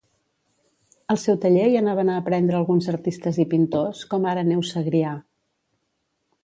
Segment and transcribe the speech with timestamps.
[1.15, 5.15] Al seu taller hi anaven a aprendre alguns artistes i pintors, com ara Neus Segrià.